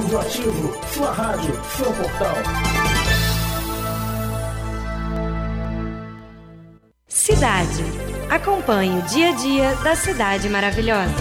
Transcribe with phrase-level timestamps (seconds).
[0.00, 2.34] Audioativo, sua rádio, seu portal.
[7.06, 7.84] Cidade.
[8.30, 11.12] Acompanhe o dia a dia da cidade maravilhosa.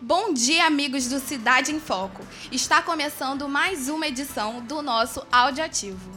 [0.00, 2.22] Bom dia, amigos do Cidade em Foco.
[2.52, 6.12] Está começando mais uma edição do nosso Audioativo.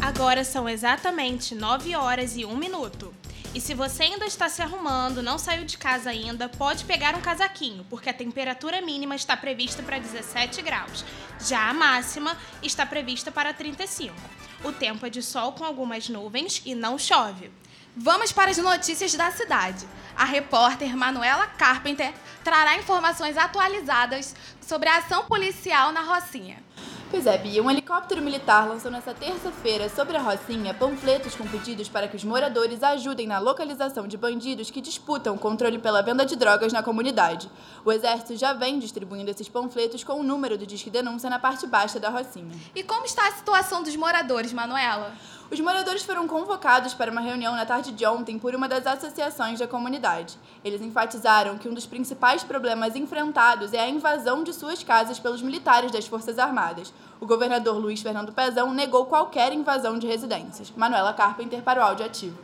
[0.00, 3.14] Agora são exatamente 9 horas e 1 minuto.
[3.54, 7.20] E se você ainda está se arrumando, não saiu de casa ainda, pode pegar um
[7.20, 11.04] casaquinho, porque a temperatura mínima está prevista para 17 graus.
[11.38, 14.14] Já a máxima está prevista para 35.
[14.64, 17.50] O tempo é de sol com algumas nuvens e não chove.
[17.94, 19.86] Vamos para as notícias da cidade.
[20.16, 26.56] A repórter Manuela Carpenter trará informações atualizadas sobre a ação policial na Rocinha.
[27.12, 31.86] Pois é, Bia, um helicóptero militar lançou nesta terça-feira sobre a Rocinha panfletos com pedidos
[31.86, 36.24] para que os moradores ajudem na localização de bandidos que disputam o controle pela venda
[36.24, 37.50] de drogas na comunidade.
[37.84, 41.66] O Exército já vem distribuindo esses panfletos com o número do Disque Denúncia na parte
[41.66, 42.58] baixa da Rocinha.
[42.74, 45.12] E como está a situação dos moradores, Manuela?
[45.52, 49.58] Os moradores foram convocados para uma reunião na tarde de ontem por uma das associações
[49.58, 50.38] da comunidade.
[50.64, 55.42] Eles enfatizaram que um dos principais problemas enfrentados é a invasão de suas casas pelos
[55.42, 56.90] militares das Forças Armadas.
[57.20, 60.72] O governador Luiz Fernando Pezão negou qualquer invasão de residências.
[60.74, 62.38] Manuela Carpenter para o Áudio Ativo.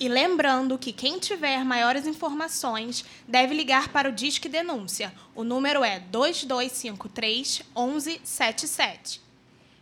[0.00, 5.12] E lembrando que quem tiver maiores informações deve ligar para o Disque Denúncia.
[5.34, 9.27] O número é 2253 1177.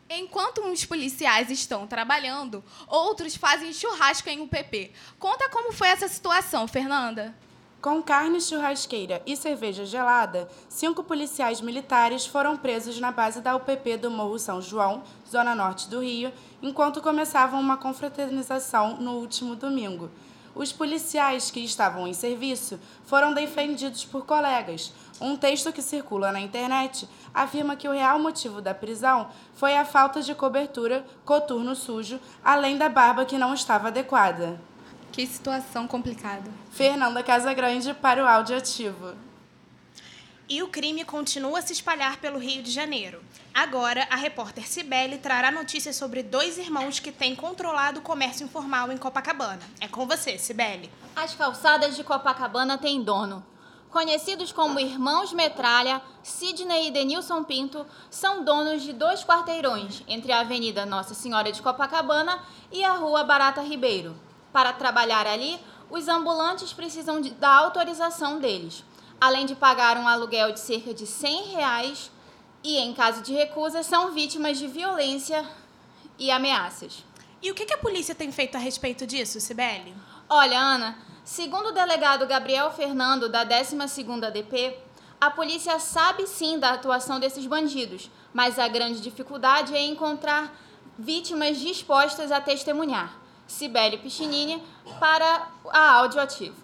[0.09, 4.93] Enquanto uns policiais estão trabalhando, outros fazem churrasco em UPP.
[5.19, 7.35] Conta como foi essa situação, Fernanda.
[7.83, 13.97] Com carne churrasqueira e cerveja gelada, cinco policiais militares foram presos na base da UPP
[13.97, 16.33] do Morro São João, zona norte do Rio,
[16.63, 20.11] enquanto começavam uma confraternização no último domingo.
[20.57, 24.91] Os policiais que estavam em serviço foram defendidos por colegas.
[25.21, 29.85] Um texto que circula na internet afirma que o real motivo da prisão foi a
[29.85, 34.61] falta de cobertura, coturno sujo, além da barba que não estava adequada.
[35.13, 36.51] Que situação complicada.
[36.71, 39.15] Fernanda Casagrande para o Áudio Ativo.
[40.49, 43.21] E o crime continua a se espalhar pelo Rio de Janeiro.
[43.53, 48.93] Agora, a repórter Cibele trará notícias sobre dois irmãos que têm controlado o comércio informal
[48.93, 49.63] em Copacabana.
[49.81, 50.91] É com você, Cibele.
[51.17, 53.43] As calçadas de Copacabana têm dono.
[53.97, 60.41] Conhecidos como Irmãos Metralha, Sidney e Denilson Pinto são donos de dois quarteirões entre a
[60.41, 62.39] Avenida Nossa Senhora de Copacabana
[62.71, 64.15] e a Rua Barata Ribeiro.
[64.53, 65.59] Para trabalhar ali,
[65.91, 68.85] os ambulantes precisam de, da autorização deles,
[69.19, 72.11] além de pagar um aluguel de cerca de 100 reais
[72.63, 75.43] e, em caso de recusa, são vítimas de violência
[76.19, 77.03] e ameaças.
[77.41, 79.95] E o que a polícia tem feito a respeito disso, Sibeli?
[80.29, 84.77] Olha, Ana, segundo o delegado Gabriel Fernando, da 12ª DP,
[85.21, 90.53] a polícia sabe sim da atuação desses bandidos, mas a grande dificuldade é encontrar
[90.99, 93.17] vítimas dispostas a testemunhar.
[93.47, 94.61] Cibele Pichinini
[94.99, 96.57] para a Audioativo.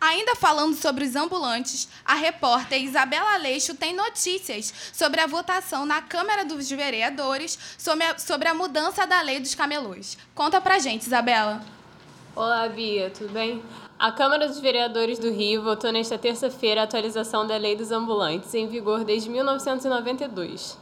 [0.00, 6.00] Ainda falando sobre os ambulantes, a repórter Isabela Aleixo tem notícias sobre a votação na
[6.00, 10.16] Câmara dos Vereadores sobre a, sobre a mudança da lei dos camelôs.
[10.34, 11.81] Conta pra gente, Isabela.
[12.34, 13.62] Olá, Bia, tudo bem?
[13.98, 18.54] A Câmara dos Vereadores do Rio votou nesta terça-feira a atualização da Lei dos Ambulantes,
[18.54, 20.78] em vigor desde 1992.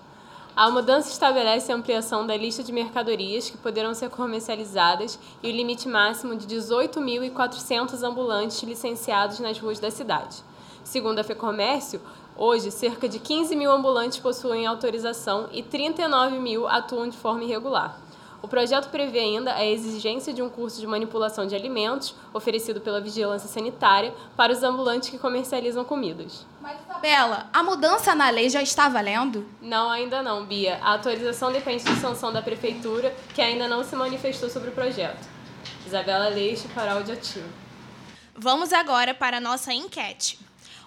[0.55, 5.53] A mudança estabelece a ampliação da lista de mercadorias que poderão ser comercializadas e o
[5.53, 10.45] limite máximo de 18.400 ambulantes licenciados nas ruas da cidade.
[10.85, 12.01] Segundo a FEComércio,
[12.37, 17.99] hoje cerca de 15 mil ambulantes possuem autorização e 39 mil atuam de forma irregular.
[18.43, 23.01] O projeto prevê ainda a exigência de um curso de manipulação de alimentos, oferecido pela
[23.01, 26.47] Vigilância Sanitária, para os ambulantes que comercializam comidas.
[26.61, 29.47] Mas, Isabela, a mudança na lei já está valendo?
[29.61, 30.79] Não, ainda não, Bia.
[30.83, 35.29] A autorização depende de sanção da Prefeitura, que ainda não se manifestou sobre o projeto.
[35.87, 37.49] Isabela Leite, para Audiativo.
[38.35, 40.39] Vamos agora para a nossa enquete.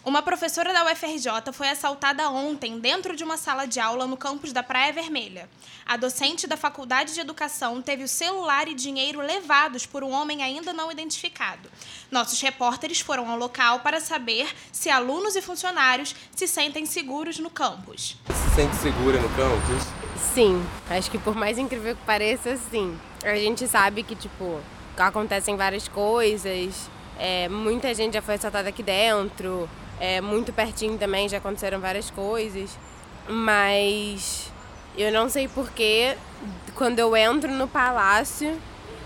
[0.06, 4.52] Uma professora da UFRJ foi assaltada ontem dentro de uma sala de aula no campus
[4.52, 5.50] da Praia Vermelha.
[5.86, 10.44] A docente da Faculdade de Educação teve o celular e dinheiro levados por um homem
[10.44, 11.70] ainda não identificado.
[12.12, 17.50] Nossos repórteres foram ao local para saber se alunos e funcionários se sentem seguros no
[17.50, 18.18] campus.
[18.28, 19.88] Se sente segura no campus?
[20.34, 23.00] Sim, acho que por mais incrível que pareça, sim.
[23.24, 24.60] A gente sabe que, tipo,
[24.98, 29.70] acontecem várias coisas, é, muita gente já foi assaltada aqui dentro,
[30.04, 32.78] é, muito pertinho também já aconteceram várias coisas,
[33.26, 34.52] mas
[34.98, 36.18] eu não sei porquê,
[36.76, 38.60] quando eu entro no palácio,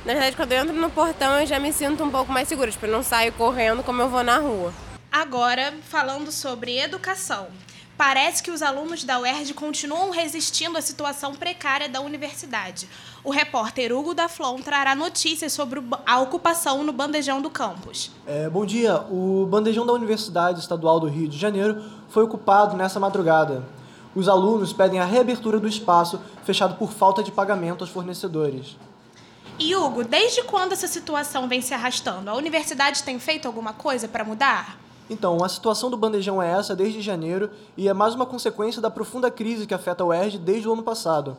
[0.03, 2.71] na verdade, quando eu entro no portão, eu já me sinto um pouco mais segura,
[2.71, 4.73] tipo, eu não saio correndo como eu vou na rua.
[5.11, 7.45] Agora, falando sobre educação.
[7.97, 12.87] Parece que os alunos da UERJ continuam resistindo à situação precária da universidade.
[13.23, 18.11] O repórter Hugo da Flon trará notícias sobre a ocupação no bandejão do campus.
[18.27, 19.01] É, bom dia.
[19.09, 23.65] O bandejão da Universidade Estadual do Rio de Janeiro foi ocupado nessa madrugada.
[24.13, 28.77] Os alunos pedem a reabertura do espaço fechado por falta de pagamento aos fornecedores.
[29.57, 32.29] E Hugo, desde quando essa situação vem se arrastando?
[32.29, 34.77] A universidade tem feito alguma coisa para mudar?
[35.09, 38.89] Então, a situação do bandejão é essa desde janeiro e é mais uma consequência da
[38.89, 41.37] profunda crise que afeta a UERJ desde o ano passado.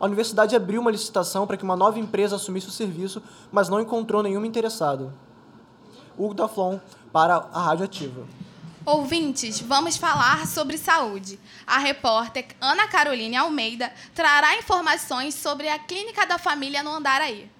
[0.00, 3.20] A universidade abriu uma licitação para que uma nova empresa assumisse o serviço,
[3.50, 5.12] mas não encontrou nenhuma interessada.
[6.16, 6.78] Hugo Daflon,
[7.12, 8.26] para a Rádio Ativa.
[8.86, 11.38] Ouvintes, vamos falar sobre saúde.
[11.66, 17.50] A repórter Ana Caroline Almeida trará informações sobre a Clínica da Família no Andaraí.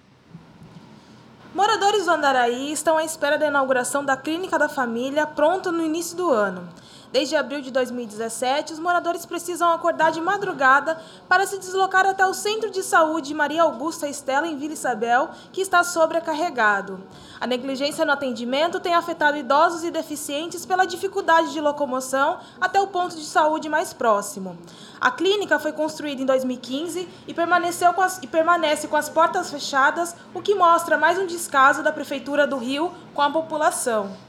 [1.53, 6.15] Moradores do Andaraí estão à espera da inauguração da Clínica da Família, pronta no início
[6.15, 6.69] do ano.
[7.11, 12.35] Desde abril de 2017, os moradores precisam acordar de madrugada para se deslocar até o
[12.35, 17.03] Centro de Saúde Maria Augusta Estela, em Vila Isabel, que está sobrecarregado.
[17.41, 22.85] A negligência no atendimento tem afetado idosos e deficientes pela dificuldade de locomoção até o
[22.85, 24.55] ponto de saúde mais próximo.
[25.01, 29.49] A clínica foi construída em 2015 e, permaneceu com as, e permanece com as portas
[29.49, 34.28] fechadas, o que mostra mais um descaso da Prefeitura do Rio com a população.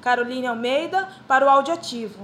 [0.00, 2.18] Caroline Almeida, para o Audiativo.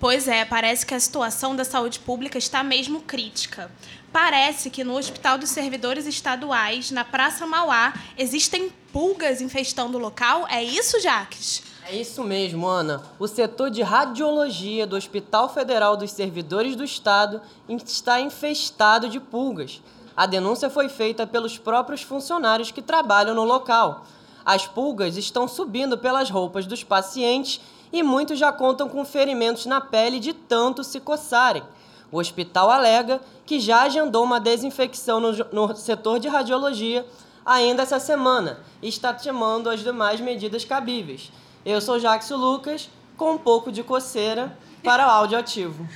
[0.00, 3.70] Pois é, parece que a situação da saúde pública está mesmo crítica.
[4.12, 10.46] Parece que no Hospital dos Servidores Estaduais, na Praça Mauá, existem pulgas infestando o local.
[10.48, 11.62] É isso, Jaques?
[11.84, 13.02] É isso mesmo, Ana.
[13.18, 19.82] O setor de radiologia do Hospital Federal dos Servidores do Estado está infestado de pulgas.
[20.16, 24.04] A denúncia foi feita pelos próprios funcionários que trabalham no local.
[24.48, 27.60] As pulgas estão subindo pelas roupas dos pacientes
[27.92, 31.62] e muitos já contam com ferimentos na pele de tanto se coçarem.
[32.10, 37.06] O hospital alega que já agendou uma desinfecção no, no setor de radiologia
[37.44, 41.30] ainda essa semana e está tomando as demais medidas cabíveis.
[41.62, 45.86] Eu sou Jackson Lucas, com um pouco de coceira para o áudio ativo.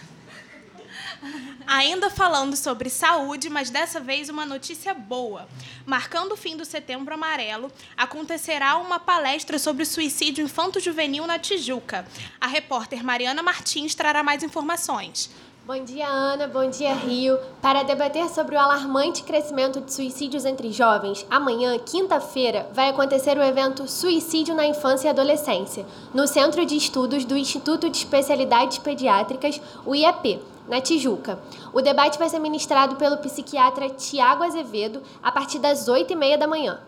[1.67, 5.49] Ainda falando sobre saúde, mas dessa vez uma notícia boa.
[5.87, 12.07] Marcando o fim do Setembro Amarelo, acontecerá uma palestra sobre suicídio infanto-juvenil na Tijuca.
[12.41, 15.31] A repórter Mariana Martins trará mais informações.
[15.65, 16.49] Bom dia, Ana.
[16.49, 17.39] Bom dia, Rio.
[17.61, 23.43] Para debater sobre o alarmante crescimento de suicídios entre jovens, amanhã, quinta-feira, vai acontecer o
[23.45, 29.61] evento Suicídio na Infância e Adolescência, no Centro de Estudos do Instituto de Especialidades Pediátricas,
[29.87, 31.39] o IEP, na Tijuca.
[31.73, 36.81] O debate vai ser ministrado pelo psiquiatra Tiago Azevedo a partir das 8h30 da manhã.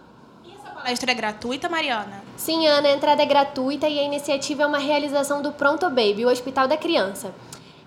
[0.45, 2.23] E essa palestra é gratuita, Mariana?
[2.37, 6.25] Sim, Ana, a entrada é gratuita e a iniciativa é uma realização do Pronto Baby,
[6.25, 7.35] o Hospital da Criança.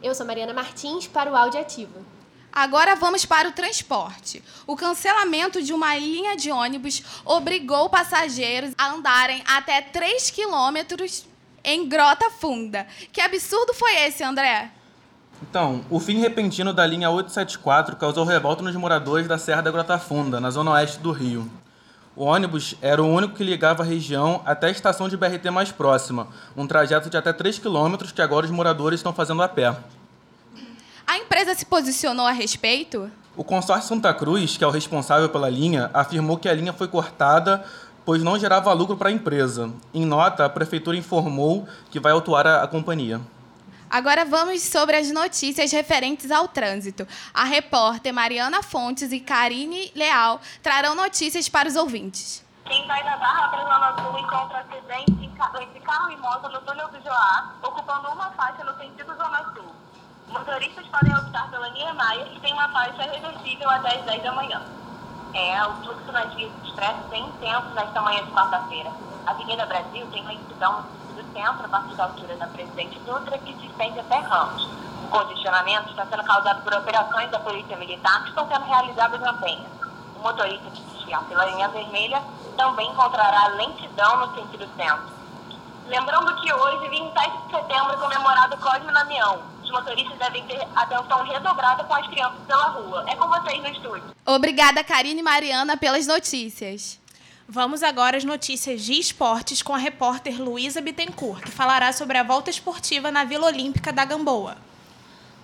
[0.02, 2.06] Eu sou Mariana Martins para o Áudio Ativo.
[2.52, 4.44] Agora vamos para o transporte.
[4.66, 11.26] O cancelamento de uma linha de ônibus obrigou passageiros a andarem até 3 quilômetros
[11.64, 12.88] em Grota Funda.
[13.12, 14.72] Que absurdo foi esse, André?
[15.42, 19.98] Então, o fim repentino da linha 874 causou revolta nos moradores da Serra da Grota
[20.00, 21.50] Funda, na zona oeste do Rio.
[22.16, 25.72] O ônibus era o único que ligava a região até a estação de BRT mais
[25.72, 29.76] próxima, um trajeto de até 3 quilômetros que agora os moradores estão fazendo a pé.
[31.06, 33.10] A empresa se posicionou a respeito?
[33.36, 36.88] O consórcio Santa Cruz, que é o responsável pela linha, afirmou que a linha foi
[36.88, 37.64] cortada
[38.08, 39.70] pois não gerava lucro para a empresa.
[39.94, 43.20] Em nota, a prefeitura informou que vai autuar a, a companhia.
[43.90, 47.08] Agora vamos sobre as notícias referentes ao trânsito.
[47.34, 52.46] A repórter Mariana Fontes e Karine Leal trarão notícias para os ouvintes.
[52.66, 55.18] Quem vai da Barra para Zona Sul encontra acidente
[55.62, 59.74] entre carro e moto no túnel do Joá, ocupando uma faixa no sentido Zona Sul.
[60.28, 64.62] Motoristas podem optar pela Niemeyer, que tem uma faixa reversível até as 10 da manhã.
[65.34, 68.92] É, o fluxo nas vias expressas é intenso nesta manhã de quarta-feira.
[69.26, 71.07] A Avenida Brasil tem lentidão do
[71.38, 74.68] centro, a partir da altura da Presidente Dutra, que se estende até Ramos.
[75.04, 79.34] O congestionamento está sendo causado por operações da Polícia Militar que estão sendo realizadas na
[79.34, 79.66] Penha.
[80.18, 82.22] O motorista que desviar pela linha vermelha
[82.58, 85.16] também encontrará lentidão no sentido centro.
[85.86, 89.42] Lembrando que hoje, 27 de setembro, é comemorado o Cosme Damião.
[89.64, 93.06] Os motoristas devem ter atenção redobrada com as crianças pela rua.
[93.08, 94.04] É com vocês no estúdio.
[94.26, 97.00] Obrigada, Karine e Mariana, pelas notícias.
[97.50, 102.24] Vamos agora às notícias de esportes com a repórter Luísa Bittencourt, que falará sobre a
[102.24, 104.58] volta esportiva na Vila Olímpica da Gamboa.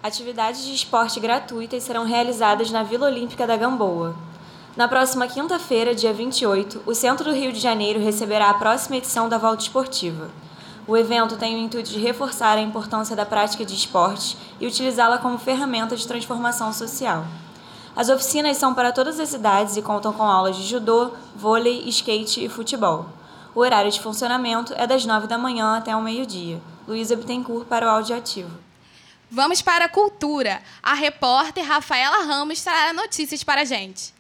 [0.03, 4.17] Atividades de esporte gratuitas serão realizadas na Vila Olímpica da Gamboa.
[4.75, 9.29] Na próxima quinta-feira, dia 28, o Centro do Rio de Janeiro receberá a próxima edição
[9.29, 10.29] da volta esportiva.
[10.85, 15.19] O evento tem o intuito de reforçar a importância da prática de esportes e utilizá-la
[15.19, 17.25] como ferramenta de transformação social.
[17.95, 22.43] As oficinas são para todas as idades e contam com aulas de judô, vôlei, skate
[22.43, 23.05] e futebol.
[23.53, 26.59] O horário de funcionamento é das 9 da manhã até o meio-dia.
[26.87, 28.49] Luísa Bittencourt para o Áudio Ativo.
[29.29, 30.59] Vamos para a cultura.
[30.81, 34.13] A repórter Rafaela Ramos trará notícias para a gente.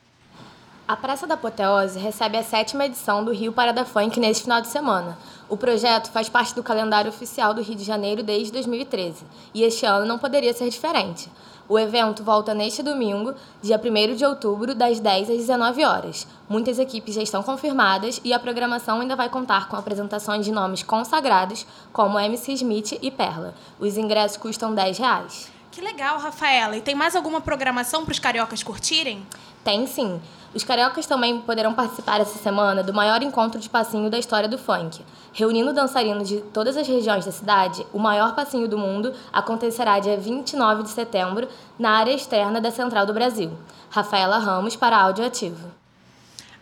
[0.87, 4.67] A Praça da Apoteose recebe a sétima edição do Rio Parada Funk neste final de
[4.67, 5.17] semana.
[5.49, 9.85] O projeto faz parte do calendário oficial do Rio de Janeiro desde 2013 e este
[9.85, 11.29] ano não poderia ser diferente.
[11.67, 16.27] O evento volta neste domingo, dia 1 de outubro, das 10 às 19 horas.
[16.49, 20.83] Muitas equipes já estão confirmadas e a programação ainda vai contar com apresentações de nomes
[20.83, 23.53] consagrados, como MC Smith e Perla.
[23.79, 25.51] Os ingressos custam 10 reais.
[25.71, 26.77] Que legal, Rafaela.
[26.77, 29.25] E tem mais alguma programação para os cariocas curtirem?
[29.63, 30.21] Tem sim.
[30.53, 34.57] Os cariocas também poderão participar essa semana do maior encontro de passinho da história do
[34.57, 35.03] funk.
[35.33, 40.15] Reunindo dançarinos de todas as regiões da cidade, o maior passinho do mundo acontecerá dia
[40.15, 41.47] 29 de setembro
[41.79, 43.51] na área externa da Central do Brasil.
[43.89, 45.71] Rafaela Ramos para Áudio Ativo.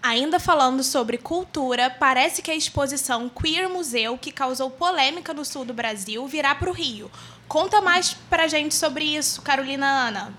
[0.02, 5.66] Ainda falando sobre cultura, parece que a exposição Queer Museu, que causou polêmica no sul
[5.66, 7.12] do Brasil, virá para o Rio.
[7.48, 10.34] Conta mais pra gente sobre isso, Carolina Ana.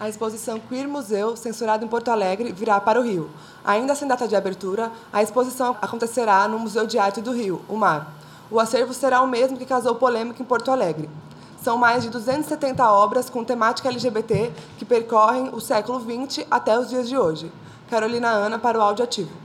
[0.00, 3.30] A exposição Queer Museu, censurada em Porto Alegre, virá para o Rio.
[3.62, 7.76] Ainda sem data de abertura, a exposição acontecerá no Museu de Arte do Rio, o
[7.76, 8.10] MAR.
[8.50, 11.10] O acervo será o mesmo que causou polêmica em Porto Alegre.
[11.62, 16.88] São mais de 270 obras com temática LGBT que percorrem o século XX até os
[16.88, 17.52] dias de hoje.
[17.90, 19.36] Carolina Ana para o Áudio Ativo.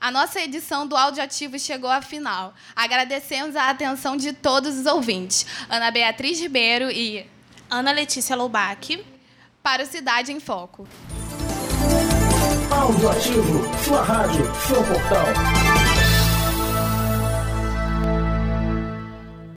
[0.00, 2.52] A nossa edição do Audiativo chegou à final.
[2.74, 5.46] Agradecemos a atenção de todos os ouvintes.
[5.68, 7.24] Ana Beatriz Ribeiro e
[7.70, 8.98] Ana Letícia Loubach
[9.62, 10.86] para Cidade em Foco.
[12.70, 15.79] Audioativo, sua rádio, seu portal.